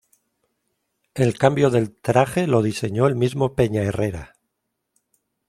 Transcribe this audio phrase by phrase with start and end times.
[1.13, 4.35] El cambio del traje lo diseñó el mismo Peñaherrera.